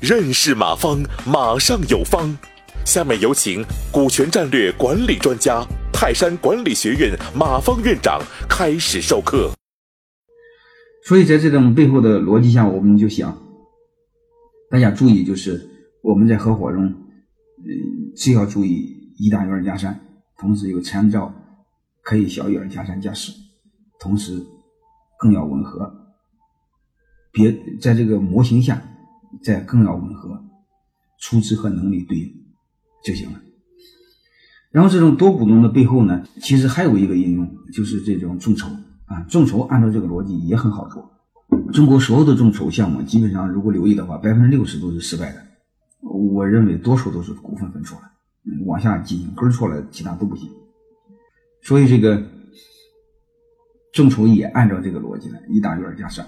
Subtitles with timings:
[0.00, 2.36] 认识马方，马上有方。
[2.84, 9.50] 下面有请股权战略管理专家、泰山管理学院马方院长开始授课。
[11.04, 13.36] 所以在这种背后的逻辑下，我们就想，
[14.70, 15.68] 大家注意，就是
[16.02, 20.00] 我们在合伙中，嗯，只要注意一大于二加三，
[20.38, 21.34] 同时有参照
[22.02, 23.32] 可以小于二加三加四，
[23.98, 24.40] 同时
[25.18, 25.92] 更要吻合，
[27.32, 28.82] 别在这个模型下。
[29.42, 30.42] 再更要吻合，
[31.18, 32.32] 出资和能力对应
[33.04, 33.40] 就行了。
[34.70, 38.68] 然后这种多股东的背后呢，其实还有一个应用，就是这种众筹
[39.04, 39.22] 啊。
[39.28, 41.10] 众筹按照这个逻辑也很好做。
[41.72, 45.42] 中国所有的众筹项目，基本上如果留意的话，百分之六十都是失败的。
[46.00, 48.04] 我认为多数都是股份分错了，
[48.64, 50.48] 往下进行根错了，其他都不行。
[51.62, 52.24] 所以这个
[53.96, 56.26] 众筹也按照这个逻辑呢，一大于二加三，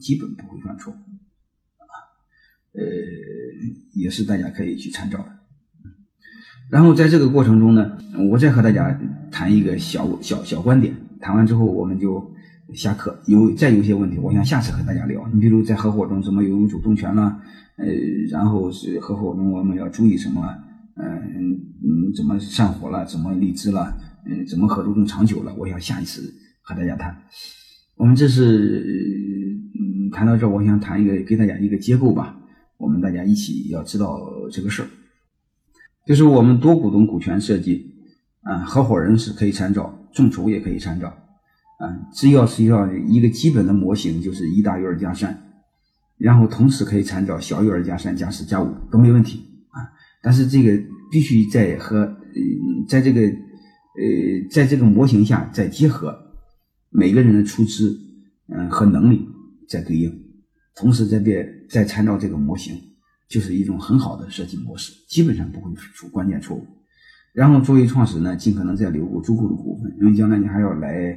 [0.00, 0.90] 基本不会犯错。
[0.94, 1.84] 啊
[2.72, 2.82] 呃，
[3.92, 5.26] 也是大家可以去参照的。
[6.70, 7.98] 然后在这个过程中呢，
[8.30, 8.98] 我再和大家
[9.30, 10.96] 谈一个小小小观点。
[11.20, 12.34] 谈完之后，我们就
[12.72, 13.22] 下课。
[13.26, 15.28] 有再有一些问题，我想下次和大家聊。
[15.34, 17.42] 你比如在合伙中怎么拥有主动权了？
[17.76, 17.86] 呃，
[18.30, 20.42] 然后是合伙中我们要注意什么？
[20.96, 21.04] 嗯
[21.84, 23.04] 嗯，怎么散伙了？
[23.04, 23.94] 怎么离职了？
[24.24, 25.54] 嗯，怎么合作更长久了？
[25.56, 26.22] 我想下一次
[26.62, 27.16] 和大家谈。
[27.96, 32.38] 我们这是嗯谈到这，我想谈一个给大家一个结构吧。
[32.78, 34.18] 我们大家一起要知道
[34.50, 34.88] 这个事儿，
[36.04, 37.94] 就是我们多股东股权设计，
[38.40, 41.06] 啊，合伙人是可以参照，众筹也可以参照，
[41.78, 45.40] 啊，只要是要一个基本的模型，就是一大于二加三，
[46.18, 49.86] 然后同时可以参照小于二加三加四加五都没问题啊。
[50.20, 50.76] 但是这个
[51.08, 52.16] 必须在和呃，
[52.88, 56.18] 在这个呃，在这个模型下再结合
[56.92, 57.98] 每个人的出资，
[58.48, 59.26] 嗯，和能力
[59.68, 60.12] 在对应。
[60.74, 62.74] 同时，再别再参照这个模型，
[63.28, 66.66] 就是一种很好的设计模式，基本上不会出关键错误。
[67.34, 71.12] 然后作为创始呢，尽可能再留够足够的股份，因为将来你还要来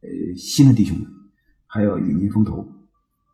[0.00, 1.06] 呃新的弟兄们，
[1.66, 2.66] 还要引进风投，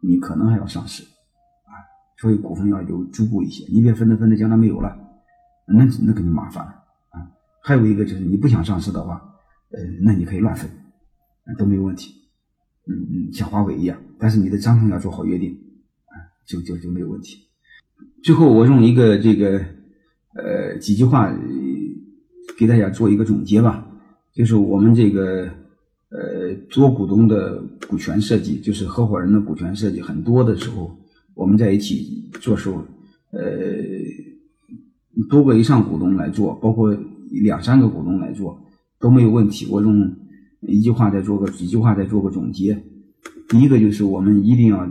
[0.03, 1.73] 你可能还要上市啊，
[2.21, 4.95] 所以股份要留足够一些，你别分着分着将来没有了，
[5.67, 6.71] 那那可就麻烦了
[7.11, 7.33] 啊。
[7.63, 9.23] 还有一个就是你不想上市的话，
[9.71, 10.71] 呃，那你可以乱分，
[11.57, 12.15] 都没有问题。
[12.91, 15.53] 嗯嗯，像华为一样，但是你的章程要做好约定，
[16.07, 16.17] 啊，
[16.47, 17.37] 就就就没有问题。
[18.23, 19.63] 最后，我用一个这个
[20.35, 21.31] 呃几句话
[22.57, 23.87] 给大家做一个总结吧，
[24.33, 25.51] 就是我们这个
[26.09, 30.99] 呃多股东的股权设计，就是合伙人的股权设计，很多的时候
[31.35, 32.83] 我们在一起做时候，
[33.33, 33.39] 呃
[35.29, 36.97] 多个以上股东来做，包括
[37.43, 38.59] 两三个股东来做
[38.99, 39.67] 都没有问题。
[39.71, 40.11] 我用。
[40.61, 42.83] 一句话再做个几句话再做个总结。
[43.49, 44.87] 第一个就是我们一定要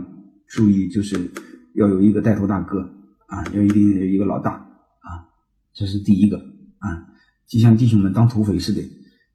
[0.46, 1.30] 注意，就是
[1.74, 2.80] 要有一个带头大哥
[3.26, 5.28] 啊，要一定有一个老大啊，
[5.72, 6.38] 这是第一个
[6.78, 7.06] 啊。
[7.46, 8.82] 就像弟兄们当土匪似的，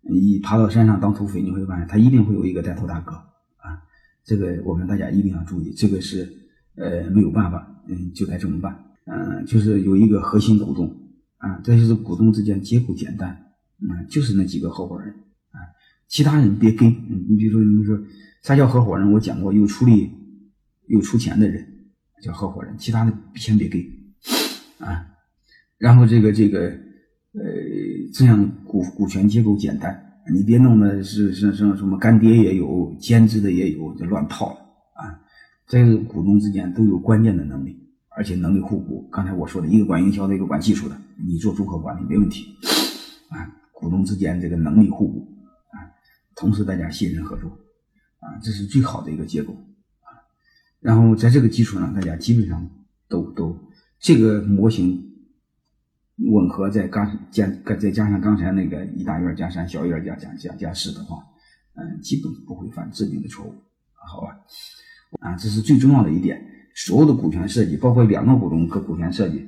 [0.02, 3.82] 你爬到山上当土匪，你会发现他一定会有一个带头大哥啊。
[4.26, 6.28] 这个我们大家一定要注意，这个是
[6.76, 8.84] 呃没有办法，嗯，就该这么办。
[9.06, 10.88] 嗯，就是有一个核心股东
[11.38, 15.14] 啊，这就是股东之间结构简单，嗯，就是那几个合伙人。
[16.08, 17.98] 其他人别跟，你比如说，你说
[18.44, 19.12] 啥叫合伙人？
[19.12, 20.12] 我讲过，有出力
[20.88, 21.66] 有出钱的人
[22.22, 23.82] 叫合伙人，其他的先别跟
[24.78, 25.08] 啊。
[25.78, 26.68] 然后这个这个
[27.34, 27.42] 呃，
[28.14, 30.00] 这样股股权结构简单，
[30.32, 34.60] 你别弄的是是是什么干爹也有，兼职的也有，就乱套了
[34.94, 35.20] 啊。
[35.68, 37.76] 这个股东之间都有关键的能力，
[38.16, 39.10] 而且能力互补。
[39.12, 42.46] 刚才我说的一个管营销的，一个管技术的，你做综合管理没问题
[43.30, 43.50] 啊。
[43.72, 45.28] 股东之间这个能力互补。
[46.36, 47.50] 同时，大家信任合作，
[48.20, 49.54] 啊，这是最好的一个结果，
[50.02, 50.10] 啊，
[50.80, 52.70] 然后在这个基础上，大家基本上
[53.08, 53.58] 都都
[54.00, 55.02] 这个模型
[56.18, 61.24] 吻合，再加加再加上刚才那个一大院加三，小院加加加加四的话，
[61.76, 63.54] 嗯，基本不会犯致命的错误，
[63.94, 64.40] 好吧？
[65.22, 66.44] 啊，这是最重要的一点，
[66.76, 69.48] 所有的股权设计，包括两个股东和股权设计。